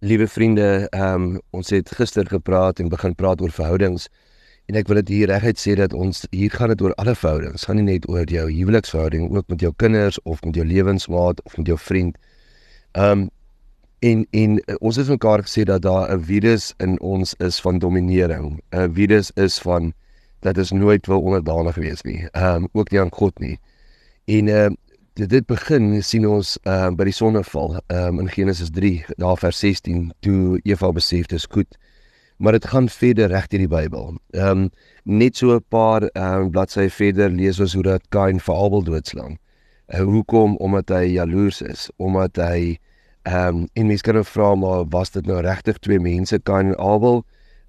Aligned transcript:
Liewe 0.00 0.28
vriende, 0.28 0.86
ehm 0.90 1.22
um, 1.22 1.40
ons 1.50 1.70
het 1.74 1.88
gister 1.90 2.26
gepraat 2.26 2.78
en 2.78 2.88
begin 2.88 3.14
praat 3.18 3.40
oor 3.42 3.50
verhoudings 3.50 4.04
en 4.70 4.76
ek 4.78 4.86
wil 4.86 5.00
dit 5.00 5.08
hier 5.10 5.26
reguit 5.26 5.58
sê 5.58 5.74
dat 5.74 5.90
ons 5.92 6.20
hier 6.30 6.54
gaan 6.54 6.70
dit 6.70 6.84
oor 6.86 6.94
alle 7.02 7.16
verhoudings, 7.18 7.64
gaan 7.66 7.80
nie 7.80 7.86
net 7.88 8.06
oor 8.06 8.30
jou 8.30 8.44
huweliksverhouding 8.46 9.26
ook 9.34 9.48
met 9.50 9.64
jou 9.66 9.72
kinders 9.82 10.20
of 10.22 10.38
met 10.46 10.54
jou 10.54 10.66
lewensmaat 10.68 11.42
of 11.42 11.56
met 11.58 11.66
jou 11.66 11.78
vriend. 11.82 12.14
Ehm 12.94 13.24
um, 13.24 13.26
en 13.98 14.22
en 14.30 14.54
ons 14.78 15.02
het 15.02 15.10
mekaar 15.10 15.42
gesê 15.42 15.66
dat 15.66 15.82
daar 15.82 16.14
'n 16.14 16.22
virus 16.30 16.74
in 16.78 16.94
ons 17.00 17.34
is 17.48 17.58
van 17.60 17.78
dominering. 17.78 18.62
'n 18.70 18.94
Virus 18.94 19.32
is 19.34 19.58
van 19.58 19.92
dat 20.46 20.58
ons 20.58 20.70
nooit 20.70 21.06
wil 21.06 21.22
onderdanig 21.22 21.74
wees 21.74 22.02
nie. 22.02 22.28
Ehm 22.30 22.62
um, 22.62 22.68
ook 22.72 22.90
nie 22.90 23.00
aan 23.00 23.12
God 23.12 23.38
nie. 23.38 23.58
En 24.26 24.48
ehm 24.48 24.72
uh, 24.72 24.76
dit 25.18 25.30
dit 25.30 25.46
begin 25.46 26.02
sien 26.02 26.26
ons 26.28 26.54
uh, 26.64 26.90
by 26.94 27.08
die 27.08 27.16
sonneval 27.16 27.80
um, 27.90 28.20
in 28.22 28.28
Genesis 28.30 28.70
3 28.70 29.04
daar 29.18 29.38
vers 29.40 29.58
16 29.58 30.12
toe 30.22 30.60
Eva 30.62 30.92
besef 30.94 31.26
dit 31.26 31.38
is 31.38 31.48
goed 31.50 31.78
maar 32.38 32.54
dit 32.54 32.66
gaan 32.70 32.88
verder 32.88 33.28
reg 33.28 33.46
deur 33.50 33.64
die 33.64 33.70
Bybel. 33.70 34.14
Ehm 34.30 34.50
um, 34.50 34.70
net 35.02 35.36
so 35.36 35.54
'n 35.54 35.64
paar 35.68 36.02
ehm 36.02 36.42
um, 36.42 36.50
bladsye 36.50 36.90
verder 36.90 37.30
lees 37.30 37.60
ons 37.60 37.74
hoe 37.74 37.82
dat 37.82 38.02
Kain 38.08 38.38
vir 38.40 38.54
Abel 38.54 38.82
doodslaan. 38.82 39.38
Uh, 39.88 40.00
hoekom? 40.00 40.56
Omdat 40.56 40.88
hy 40.88 41.04
jaloers 41.18 41.62
is, 41.62 41.90
omdat 41.96 42.36
hy 42.36 42.78
ehm 43.22 43.56
um, 43.56 43.68
en 43.72 43.86
mense 43.86 44.02
kan 44.02 44.14
nou 44.14 44.24
vra 44.24 44.54
maar 44.54 44.84
was 44.88 45.10
dit 45.10 45.26
nou 45.26 45.40
regtig 45.40 45.78
twee 45.78 45.98
mense 45.98 46.38
Kain 46.38 46.66
en 46.66 46.78
Abel? 46.78 47.24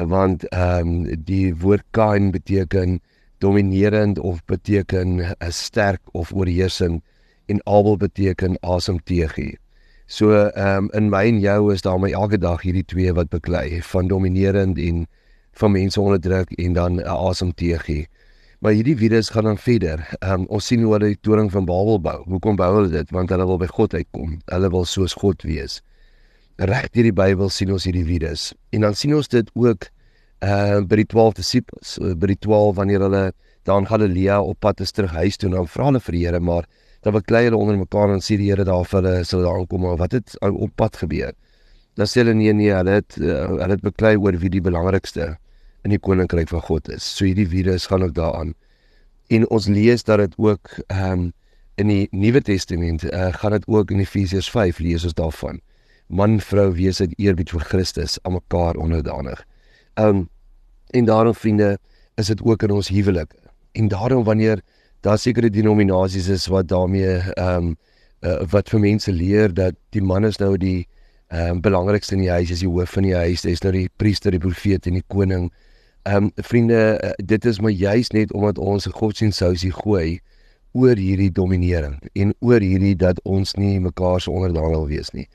Uh, 0.00 0.06
want 0.06 0.48
ehm 0.48 0.88
um, 0.88 1.24
die 1.24 1.54
woord 1.54 1.84
Kain 1.90 2.30
beteken 2.30 3.00
dominerend 3.38 4.18
of 4.18 4.44
beteken 4.44 5.16
'n 5.16 5.20
uh, 5.20 5.50
sterk 5.50 6.00
of 6.12 6.32
oorheersend 6.32 7.02
en 7.46 7.60
Abel 7.66 7.96
beteken 7.96 8.56
asem 8.60 8.98
teëgee. 9.04 9.58
So 10.06 10.32
ehm 10.36 10.84
um, 10.84 10.90
in 10.92 11.08
my 11.10 11.24
en 11.28 11.40
jou 11.40 11.72
is 11.72 11.82
daar 11.82 11.98
my 12.00 12.10
elke 12.12 12.38
dag 12.38 12.62
hierdie 12.62 12.84
twee 12.84 13.12
wat 13.12 13.30
beklei 13.32 13.82
van 13.82 14.08
dominerend 14.08 14.78
en 14.78 15.06
van 15.52 15.72
mense 15.72 16.00
onderdruk 16.00 16.52
en 16.52 16.72
dan 16.72 17.00
'n 17.00 17.06
asem 17.06 17.54
teëgee. 17.54 18.08
Maar 18.58 18.72
hierdie 18.72 18.96
virus 18.96 19.28
gaan 19.28 19.44
dan 19.44 19.58
verder. 19.58 20.08
Ehm 20.18 20.40
um, 20.40 20.46
ons 20.46 20.66
sien 20.66 20.82
hoe 20.82 20.92
hulle 20.92 21.06
die 21.06 21.20
toring 21.20 21.50
van 21.52 21.64
Babel 21.64 22.00
bou. 22.00 22.22
Hoekom 22.24 22.56
bou 22.56 22.74
hulle 22.74 22.88
dit? 22.88 23.10
Want 23.10 23.30
hulle 23.30 23.46
wil 23.46 23.58
by 23.58 23.66
God 23.66 23.94
uitkom. 23.94 24.38
Hulle 24.44 24.70
wil 24.70 24.84
soos 24.84 25.12
God 25.12 25.42
wees. 25.42 25.82
Reg 26.56 26.90
deur 26.90 27.02
die 27.02 27.12
Bybel 27.12 27.48
sien 27.48 27.72
ons 27.72 27.84
hierdie 27.84 28.04
virus. 28.04 28.52
En 28.70 28.80
dan 28.80 28.94
sien 28.94 29.14
ons 29.14 29.28
dit 29.28 29.50
ook 29.54 29.88
uh 30.44 30.80
by 30.80 30.96
die 30.96 31.06
12 31.06 31.34
disippels, 31.34 31.98
by 31.98 32.26
die 32.26 32.38
12 32.38 32.76
wanneer 32.76 33.00
hulle 33.00 33.32
dan 33.64 33.86
Galilea 33.88 34.40
op 34.42 34.60
pad 34.60 34.80
is 34.80 34.92
terug 34.92 35.12
huis 35.12 35.36
toe 35.36 35.48
en 35.48 35.56
dan 35.56 35.68
vra 35.68 35.88
hulle 35.88 36.00
vir 36.00 36.16
die 36.16 36.24
Here 36.26 36.40
maar 36.40 36.66
dan 37.04 37.16
beklei 37.16 37.44
hulle 37.46 37.60
onder 37.60 37.78
mekaar 37.80 38.12
en 38.12 38.22
sê 38.24 38.36
die 38.40 38.50
Here 38.50 38.64
daar 38.64 38.84
vir 38.88 39.00
hulle 39.00 39.24
sal 39.28 39.44
daar 39.44 39.60
aankom 39.60 39.84
maar 39.84 39.96
wat 40.00 40.16
het 40.16 40.36
op 40.40 40.72
pad 40.76 40.96
gebeur? 41.00 41.32
Dan 41.96 42.10
sê 42.10 42.22
hulle 42.22 42.34
nee 42.36 42.52
nee 42.52 42.72
hulle 42.72 42.98
het 43.00 43.16
uh, 43.20 43.46
hulle 43.54 43.72
het 43.76 43.84
beklei 43.84 44.16
oor 44.16 44.36
wie 44.42 44.52
die 44.52 44.62
belangrikste 44.64 45.34
in 45.84 45.92
die 45.92 46.00
koninkryk 46.00 46.48
van 46.48 46.64
God 46.64 46.88
is. 46.88 47.04
So 47.04 47.28
hierdie 47.28 47.48
virus 47.48 47.86
gaan 47.86 48.04
ook 48.06 48.14
daaraan. 48.16 48.54
En 49.32 49.48
ons 49.52 49.68
lees 49.68 50.04
dat 50.04 50.22
dit 50.24 50.36
ook 50.38 50.78
ehm 50.86 51.24
um, 51.24 51.32
in 51.74 51.88
die 51.90 52.08
Nuwe 52.14 52.38
Testament 52.40 53.02
uh, 53.04 53.32
gaan 53.34 53.50
dit 53.50 53.64
ook 53.66 53.90
in 53.90 53.98
Efesiërs 53.98 54.50
5 54.50 54.78
lees 54.78 55.04
ons 55.04 55.16
daarvan. 55.18 55.58
Man 56.06 56.38
vrou 56.40 56.68
wees 56.76 57.00
uit 57.00 57.16
eerbied 57.18 57.50
vir 57.50 57.64
Christus 57.66 58.18
aan 58.22 58.36
mekaar 58.36 58.78
onderdanig. 58.78 59.42
Um, 59.98 60.28
en 60.94 61.04
daarom 61.04 61.34
vriende 61.34 61.78
is 62.14 62.30
dit 62.30 62.42
ook 62.42 62.62
in 62.62 62.70
ons 62.70 62.88
huwelik 62.88 63.34
en 63.74 63.88
daarom 63.88 64.24
wanneer 64.24 64.62
daar 65.04 65.18
sekere 65.18 65.50
denominasies 65.50 66.28
is 66.28 66.46
wat 66.46 66.68
daarmee 66.68 67.18
ehm 67.18 67.56
um, 67.56 67.76
uh, 68.24 68.40
wat 68.50 68.70
vir 68.72 68.80
mense 68.80 69.12
leer 69.12 69.52
dat 69.52 69.76
die 69.92 70.02
man 70.02 70.24
is 70.24 70.38
nou 70.40 70.56
die 70.56 70.86
ehm 71.28 71.56
um, 71.56 71.60
belangrikste 71.60 72.14
in 72.14 72.24
die 72.24 72.30
huis, 72.30 72.50
is 72.50 72.62
die 72.64 72.70
hoof 72.70 72.96
van 72.96 73.08
die 73.08 73.14
huis, 73.16 73.44
hy's 73.44 73.62
nou 73.64 73.72
die 73.74 73.88
priester, 74.00 74.32
die 74.32 74.40
profeet 74.40 74.86
en 74.86 74.98
die 75.00 75.06
koning. 75.12 75.50
Ehm 76.08 76.28
um, 76.28 76.44
vriende, 76.50 76.80
uh, 76.96 77.12
dit 77.18 77.44
is 77.44 77.60
maar 77.60 77.74
juis 77.74 78.12
net 78.16 78.32
omdat 78.32 78.58
ons 78.58 78.86
'n 78.88 78.96
godsdienstsousie 78.96 79.72
gooi 79.72 80.20
oor 80.72 80.96
hierdie 80.98 81.30
dominering 81.30 81.98
en 82.14 82.34
oor 82.40 82.60
hierdie 82.60 82.96
dat 82.98 83.20
ons 83.24 83.54
nie 83.54 83.80
mekaar 83.80 84.20
se 84.20 84.30
onderdaan 84.30 84.70
wil 84.70 84.86
wees 84.86 85.10
nie. 85.14 85.28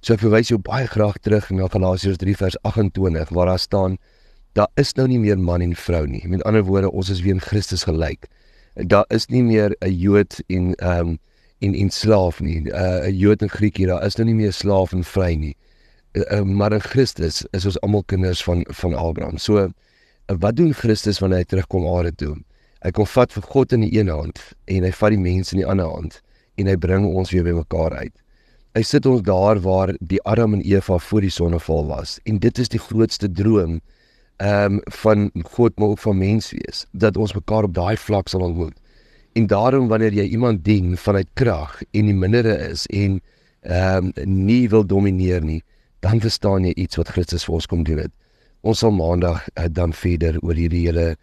So 0.00 0.14
ek 0.14 0.20
verwys 0.20 0.48
jou 0.48 0.58
baie 0.58 0.86
graag 0.86 1.18
terug 1.18 1.50
na 1.50 1.68
Galasiërs 1.68 2.16
3 2.22 2.34
vers 2.36 2.56
28 2.62 3.28
waar 3.34 3.46
daar 3.46 3.58
staan 3.58 3.98
daar 4.52 4.68
is 4.76 4.94
nou 4.94 5.08
nie 5.08 5.18
meer 5.18 5.38
man 5.38 5.60
en 5.60 5.74
vrou 5.76 6.06
nie. 6.06 6.22
Met 6.28 6.42
ander 6.42 6.64
woorde, 6.64 6.90
ons 6.90 7.10
is 7.10 7.20
weer 7.20 7.34
in 7.34 7.40
Christus 7.40 7.84
gelyk 7.84 8.28
daar 8.86 9.04
is 9.08 9.26
nie 9.26 9.42
meer 9.42 9.76
'n 9.80 9.92
Jood 9.92 10.42
en 10.46 10.74
ehm 10.74 11.08
um, 11.08 11.18
en 11.58 11.74
en 11.74 11.90
slaaf 11.90 12.40
nie. 12.40 12.60
'n 12.60 12.66
uh, 12.66 13.10
Jood 13.10 13.42
en 13.42 13.50
Griek 13.50 13.76
hier, 13.76 13.86
daar 13.86 14.04
is 14.04 14.16
nou 14.16 14.26
nie 14.26 14.34
meer 14.34 14.52
slaaf 14.52 14.92
en 14.92 15.04
vry 15.04 15.34
nie. 15.34 15.56
Uh, 16.12 16.22
uh, 16.30 16.42
maar 16.42 16.72
in 16.72 16.80
Christus 16.80 17.44
is 17.50 17.64
ons 17.64 17.80
almal 17.80 18.02
kinders 18.04 18.42
van 18.42 18.64
van 18.68 18.94
Abraham. 18.94 19.36
So 19.38 19.58
uh, 19.58 19.68
wat 20.26 20.56
doen 20.56 20.74
Christus 20.74 21.18
wanneer 21.18 21.38
hy 21.38 21.44
terugkom 21.44 21.86
aarde 21.86 22.14
toe? 22.14 22.36
Hy 22.82 22.90
kom 22.90 23.06
vat 23.06 23.32
vir 23.32 23.42
God 23.42 23.72
in 23.72 23.80
die 23.80 23.98
een 23.98 24.08
hand 24.08 24.38
en 24.64 24.82
hy 24.82 24.92
vat 24.92 25.10
die 25.10 25.18
mense 25.18 25.54
in 25.54 25.58
die 25.62 25.66
ander 25.66 25.86
hand 25.90 26.22
en 26.54 26.66
hy 26.66 26.76
bring 26.76 27.06
ons 27.06 27.30
weer 27.30 27.42
bymekaar 27.42 27.92
uit. 27.92 28.14
Hy 28.74 28.82
sit 28.82 29.06
ons 29.06 29.22
daar 29.22 29.58
waar 29.58 29.96
die 30.00 30.22
Adam 30.24 30.54
en 30.54 30.62
Eva 30.62 30.98
voor 30.98 31.20
die 31.20 31.30
sonneval 31.30 31.86
was 31.86 32.20
en 32.24 32.38
dit 32.38 32.58
is 32.58 32.68
die 32.68 32.78
grootste 32.78 33.32
droom 33.32 33.80
ehm 34.38 34.72
um, 34.72 34.80
van 34.84 35.30
God 35.44 35.78
maar 35.78 35.88
ook 35.88 35.98
van 35.98 36.18
mens 36.18 36.50
wees 36.50 36.86
dat 36.92 37.16
ons 37.16 37.34
mekaar 37.34 37.66
op 37.66 37.74
daai 37.74 37.96
vlak 37.96 38.28
sal 38.28 38.40
ontmoet. 38.40 38.74
En 39.32 39.46
daarom 39.46 39.88
wanneer 39.88 40.12
jy 40.12 40.28
iemand 40.28 40.64
dien 40.64 40.96
vanuit 40.96 41.26
krag 41.34 41.82
en 41.90 42.06
die 42.06 42.14
mindere 42.14 42.54
is 42.68 42.86
en 42.86 43.20
ehm 43.60 44.12
um, 44.14 44.46
nie 44.46 44.68
wil 44.68 44.86
domineer 44.86 45.42
nie, 45.42 45.62
dan 46.00 46.20
verstaan 46.20 46.64
jy 46.64 46.72
iets 46.74 46.96
wat 46.96 47.08
Christus 47.08 47.44
vir 47.44 47.54
ons 47.54 47.66
kom 47.66 47.82
doen 47.82 47.98
het. 47.98 48.12
Ons 48.60 48.78
sal 48.78 48.94
maandag 48.94 49.42
uh, 49.54 49.66
dan 49.70 49.92
verder 49.92 50.38
oor 50.40 50.54
hierdie 50.54 50.86
hele 50.86 51.16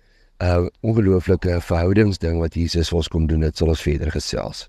uh 0.43 0.67
ongelooflike 0.83 1.61
verhoudingsding 1.63 2.39
wat 2.39 2.55
Jesus 2.59 2.89
vir 2.91 2.97
ons 2.97 3.07
kom 3.07 3.27
doen 3.27 3.41
het, 3.47 3.57
sal 3.57 3.71
ons 3.71 3.81
verder 3.81 4.11
gesels. 4.11 4.67